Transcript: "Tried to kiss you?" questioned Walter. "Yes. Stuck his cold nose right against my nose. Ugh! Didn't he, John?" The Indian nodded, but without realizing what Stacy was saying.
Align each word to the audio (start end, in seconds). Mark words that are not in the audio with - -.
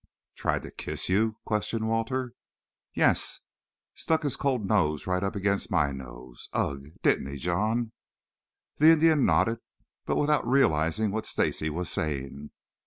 "Tried 0.35 0.63
to 0.63 0.71
kiss 0.71 1.09
you?" 1.09 1.37
questioned 1.45 1.87
Walter. 1.87 2.33
"Yes. 2.95 3.39
Stuck 3.93 4.23
his 4.23 4.35
cold 4.35 4.65
nose 4.65 5.05
right 5.05 5.21
against 5.23 5.69
my 5.69 5.91
nose. 5.91 6.49
Ugh! 6.53 6.87
Didn't 7.03 7.27
he, 7.31 7.37
John?" 7.37 7.91
The 8.77 8.87
Indian 8.93 9.27
nodded, 9.27 9.59
but 10.07 10.17
without 10.17 10.47
realizing 10.47 11.11
what 11.11 11.27
Stacy 11.27 11.69
was 11.69 11.87
saying. 11.91 12.49